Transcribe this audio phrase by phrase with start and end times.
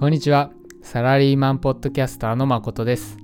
[0.00, 0.50] こんにちは。
[0.80, 3.18] サラリーマンポッドキャスターの誠です。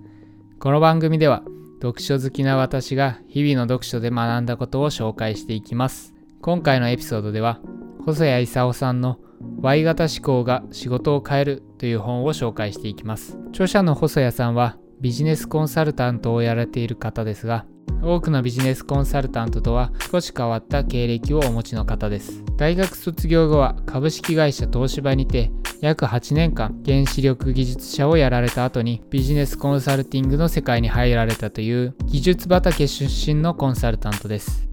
[0.59, 1.43] この番組では、
[1.81, 6.13] 読書好きな私が日々の読書で学んだことを紹介していきます。
[6.43, 7.61] 今回のエピソードでは、
[8.05, 9.19] 細谷勲さんの
[9.63, 13.39] Y 型思考が仕事を変えるという本を紹介していきます。
[13.53, 17.65] 著者の細谷さんはビジネスコンサルタントをやられている方ですが、
[18.07, 22.45] 多くのビジネスコンサルタントとは少し変わった経歴をお持ちの方です。
[22.57, 25.51] 大学卒業後は株式会社東芝にて
[25.81, 34.69] 約8年間原子力技術者をやられた後にビジネスコンサルティングの世界に入られたという技術畑出身のコンサルタントです。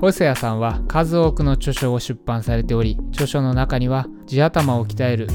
[0.00, 5.28] 細谷さんは数多くの著書を出版されており著書の中には地頭を鍛える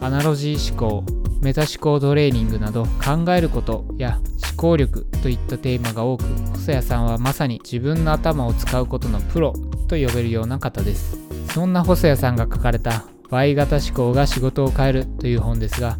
[0.00, 1.04] アナロジー思考
[1.40, 4.20] メタ思考トレーニングなど考えることや
[4.58, 9.54] 考力といったテーマが多く細谷さんはまさに自分の頭を使うことのプロ
[9.86, 11.16] と呼べるような方です。
[11.54, 15.96] そんな細谷さんが書かれた Y 型思考が仕事を変えるという本ですが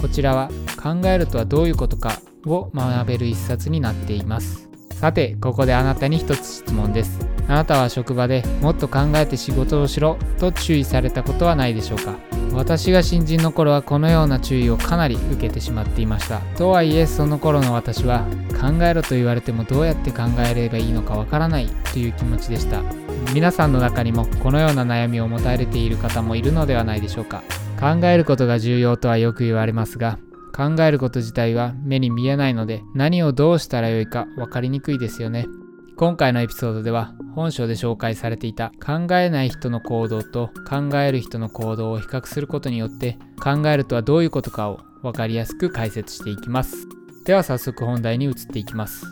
[0.00, 4.68] こちらは考えるとはどういうことかを学べる一冊になっています。
[4.90, 7.26] さてここであなたに一つ質問です。
[7.48, 12.14] あなたは職場でもっと考えて仕事をしろと注意されたことはないでしょうか？
[12.54, 16.40] 私が新人の頃はこのような注意をかなり受けてしまっていました。
[16.56, 18.26] とはいえその頃の私は
[18.60, 22.82] 考えろと言われてもどうやって考えればいいのかわからないという気持ちでした。
[23.34, 27.42] 皆さんの中にもこのような悩みを持たれている方もいるのではないでしょうか。
[27.82, 30.20] 考えることが重要とはよく言われますが
[30.54, 35.48] 考えること自体は目に見えないので何をどうしたらよいか分かりにくいですよね。
[35.96, 46.86] 今回のエピソードでは本書で紹介されていた考えない人の行動と考える人の行動を比較することによって考えるとはどういうことかを分かりやすく解説していきます。
[47.24, 49.06] では早速本題に移っていきます。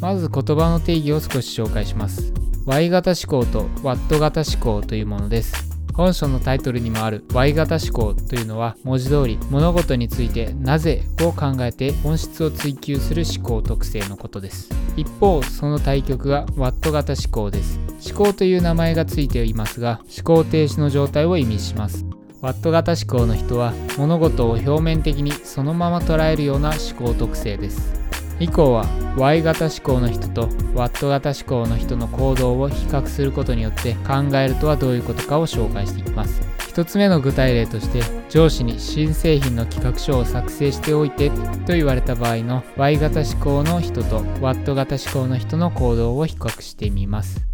[0.00, 2.32] まず言葉の定義を少し紹介します。
[2.66, 5.71] Y 型思考と WAT 型思考というものです。
[5.94, 14.70] 本書のタイトルにもある Y 型思考というのは文字通り物事についてなぜを考えて本質を追求する思考特性のことです。
[14.96, 17.78] 一方その対極が W 型思考です。
[18.06, 22.06] 思考という名前がついていますが思考停止の状態を意味します。
[22.40, 27.94] ワット型思考の人は物事を表面的にそのまま捉えるような思考特性です。
[28.42, 28.84] 以降は
[29.16, 36.40] Y 型思考の人と W 型思考の人の行動を比較することによって考えるとはどういうことかを紹介していきます。
[36.72, 41.30] 1つ目の具体例として上司に新製品の企画書を作成しておいて
[41.66, 47.46] と言われた場合の Y 型思考の人と W 型思考の人の行動を比較してみます。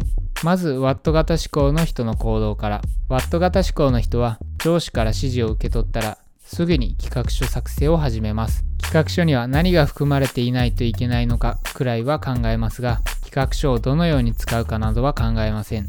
[0.43, 2.81] まず W 型思考の人の行動から。
[3.09, 8.68] W 型思考の人は上司から指示を受け取ったらすぐに企画書作成を始めます。
[8.89, 15.85] 企画書には何が含まれていないといけないのかくらいは考えますが企画書をどのように使うかなどは考えません。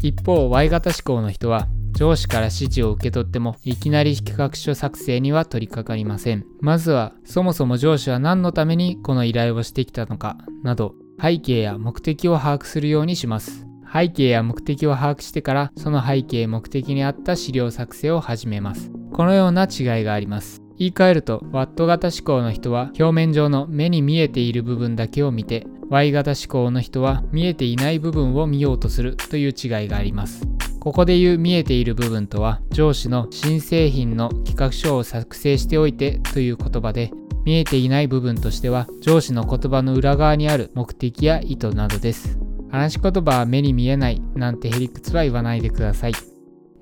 [0.00, 6.46] 一方 Y 型思考の人は上司から指示を受け取ってもいきなり企画書作成には取り掛かりません。
[6.62, 13.66] まずはそもそも上司は何のためにこの依頼をしてきたのかなど背景や目的を把握するようにします。
[13.92, 18.90] 背景や目的を把握してからその背景目的に合った資料作成を始めます。
[19.12, 20.67] このような違いがあります。
[20.78, 30.46] 言い換えると、ワット型思考の人は表面上の目に見えている部分だけを見て、Y 型思考の人は見えていない部分を見ようとするという違いがあります。
[30.78, 37.10] ここで言う見えている部分とは、上司の新製品の企画書を作成しておいてという言葉で、
[37.44, 42.38] 見えていない部分としては、上司の言葉の裏側にある目的や意図などです。
[42.70, 46.12] 話し言葉は目に見えないなんてへりくつは言わないでください。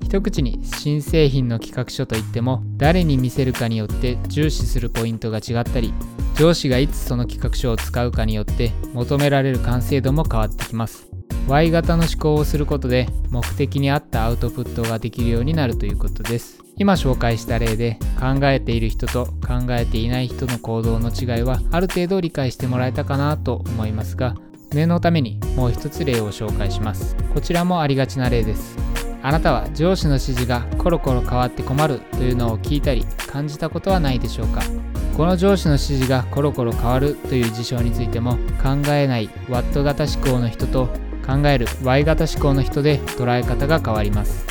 [0.03, 5.93] 一口に新製品の企画書といっても誰に見せるかによって重視するポイントが違ったり
[6.37, 11.09] 上司がいつその企画書を使うかによって求められる完成度も変わってきます。
[11.49, 16.59] Y 型の思考をすることで目的に合ったアウトプットができるようになるということです。
[16.77, 24.35] 今紹介した例で考えている人と考えていない人の行動の違いはある程度理解してもらえたかなと思いますが
[24.73, 27.17] 念のためにもう一つ例を紹介します。
[27.33, 28.86] こちらもありがちな例です。
[29.27, 34.63] あなたは上司の指示がコロコロ変わって困るというのを聞いたり感じたことはないでしょうか？
[35.17, 40.87] この上司の指示がコロコロ変わるという事象についても考えない W 型思考の人と
[41.27, 44.47] 考える Y 型思考の人で捉え方が変わります。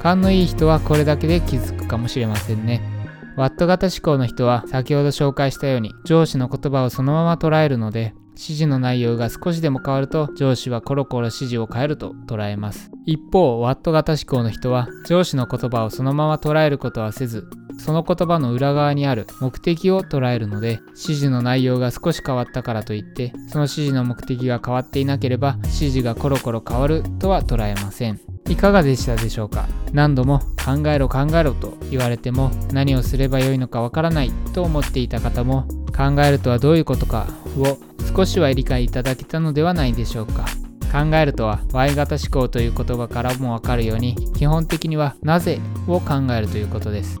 [0.00, 2.80] 勘のいい人はこれだけで気づくかもしれませんね。
[3.34, 12.90] ワット型思考の人は先ほど紹介したように上司の言葉をそのまま捉えるので指示の内容が少しでも変わると上司はコロコロ指示を変えると捉えます。
[13.06, 17.48] 一方、ワット型思考の人は上司の言葉をそのまま捉えることはせず、
[17.78, 28.29] その言葉の裏側にある目的を捉えるので、指示の内容が少し変わったからといって、その指示の目的が変わっていなければ、指示がコロコロ変わるとは捉えません。
[28.50, 29.68] いかがでしたでしょうか？
[29.92, 37.78] 何度も考えろ考えろと言われても何をすればよいのかわからないと思っていた方も考えるとはどういうことかを
[38.14, 40.46] 少しは理解いただけたのではないでしょうか？
[40.90, 47.20] 考えるとは Y 型思考という言葉からもわかるように基本的にはなぜを考えるということです。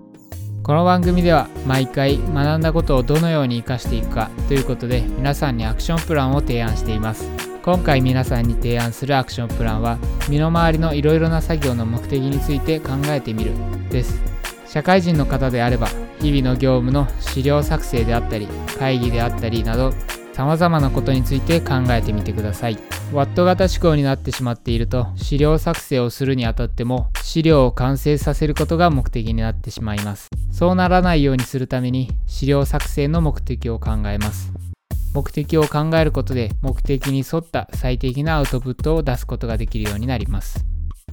[0.64, 7.49] この番組では毎回学んだことをどのように活かしていくかということで皆さんにアクションプランを提案しています。
[7.62, 9.98] 今回皆さんに提案するアクションプランは
[10.28, 13.52] 身の回りのいろいろな作業の目的について考えてみる
[13.90, 14.22] です。
[14.66, 15.88] 社会人の方であれば
[16.20, 18.46] 日々の業務の資料作成であったり
[18.78, 19.92] 会議であったりなど
[20.32, 22.78] 様々なことについて考えてみてください。
[23.12, 30.28] ワット型思考になってしまっていると資料作成をするにあたっても資料を完成させることが目的になってしまいます。
[30.52, 34.52] そうならないようにするために資料作成の目的を考えます。
[35.14, 40.64] 目的を考えることで目的に沿った最適なアウトプットを出すことができるようになります。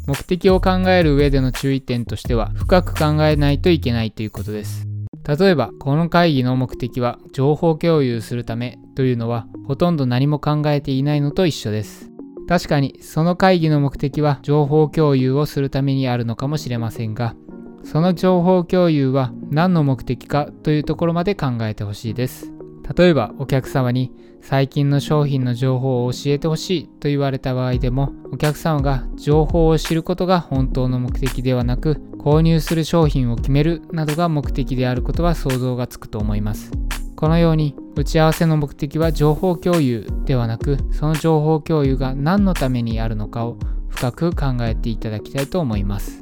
[0.08, 4.88] 目的を考える上での注意点としては深く考えないといけないということです。
[5.28, 12.10] 例えばこの会議の目的は情報共有するためというのはほとんど何も考えていないのと一緒です。
[12.48, 17.36] 確かにその会議の目的は情報共有をするためにあるのかもしれませんが
[17.84, 22.57] その情報共有は何の目的かというところまで考えてほしいです。
[22.96, 24.12] 例えばお客様に
[24.42, 36.72] 最近の商品の情報を教えてほしいと言われた場合でもお客様が情報を知ることが本当の目的ではなく購入する商品を決めるなどが目的であることは想像がつくと思います。
[37.16, 43.58] このように打ち合わせの目的は情報共有ではなくその情報共有が何のためにあるのかを
[43.90, 46.22] 深く考えていただきたいと思います。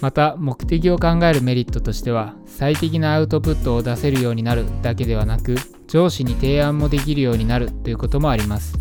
[0.00, 5.56] また目的を考えるメリットとしては最適なアウトプットを出せるようになるだけではなく
[5.90, 8.78] 上司に提案もできるようになるということもあります。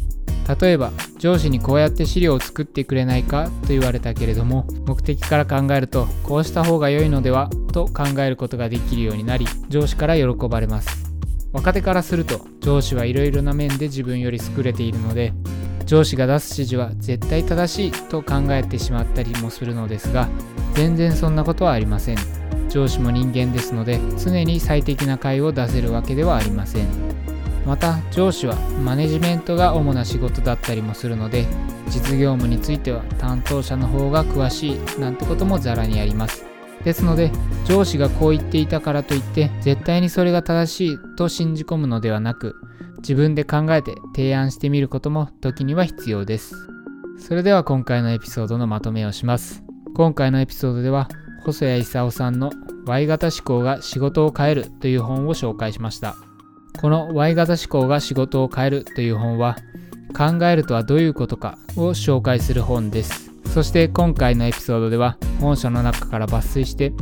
[0.61, 11.11] 例えば上司にこうやって資料を作ってくれないかと言われたけれども目的から考えるとこうした方が良いのではと考えることができるようになり上司から喜ばれます。
[11.51, 15.33] 若手からすると上司はいろいろな面で自分より優れているので
[15.85, 20.29] 上司が出す指示は絶対正しいと考えてしまったりもするのですが
[20.75, 22.38] 全然そんなことはありません。
[22.69, 26.87] 上司も人間ですので常に最適な解を出せるわけではありません
[27.65, 31.45] また上司はマネジメントが主な仕事だったりもするので
[31.87, 36.45] 実業務については担当者の方が詳しいなんてこともざらにあります
[36.83, 37.31] ですので
[37.65, 42.55] 上司がこう言っていたからといって絶対にそれが正しいと信じ込むのではなく
[42.99, 46.55] 自分で考えて提案してみることも時には必要です。
[47.17, 49.63] それでは今回のエピソードのまとめをします。
[49.95, 51.09] 今回のエピソードでは
[51.51, 52.51] 細谷勲さんの
[52.85, 56.15] Y 型思考が仕事を変えるという本を紹介しました。
[56.79, 59.57] この Y 型思考が仕事を変えるという本は
[60.15, 63.31] 考えるとはどういうことかを紹介する本です。
[63.53, 66.93] そして今回のエピソードでは本書の中から抜粋して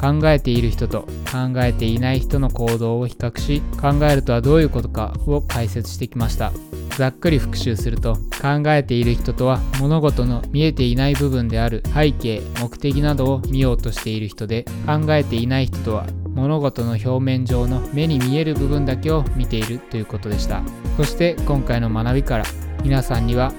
[0.00, 6.52] 考えている人と考えていない人の行動を比較し考えるとはどういうことかを解説してきました。
[6.96, 20.62] ざっくり復習すると考えている人とは物事の見えていない部分である背景目的などを見ようとしている人で考えていない人とは物事の表面上の目に見える部分だけを見ているということでした。
[20.96, 22.44] そして今回の学びから
[22.82, 23.52] 皆さんには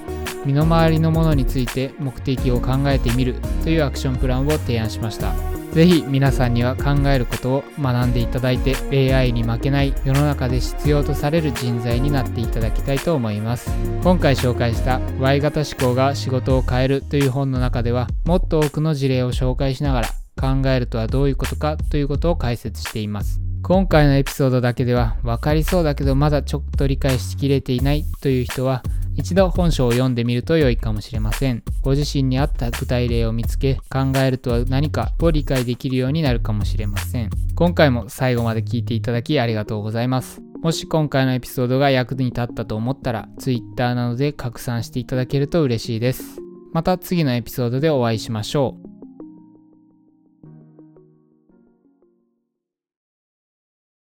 [0.45, 5.60] 身の回りのものについて目的を考えてみるというアクションプランを提案しました。
[5.71, 13.71] ぜひ皆さんには考えることを学んでいただいて AI に負けない世の中で必要とされる人材になっていただきたいと思います。
[14.03, 23.39] 今回紹介した Y 型思考が仕事を変えるという本の中ではもっと多くの事例を紹介しながら考えるとはどういうことかということを解説しています。
[23.63, 28.83] 今回のエピソードだけでは分かりそうだけどまだちょっと理解しきれていないという人は
[29.21, 31.63] 一度本書を読んでみると良いかもしれません。
[31.83, 37.29] ご自身に合った具体例を見つけ、考えるとは何かを理解できるようになるかもしれません。
[37.53, 40.41] 今回も最後まで聞いていただきありがとうございます。
[40.63, 46.41] もし今回のエピソードが役に立ったと思ったら、Twitter などで拡散していただけると嬉しいです。
[46.73, 48.90] また次のエピソードでお会いしましょう。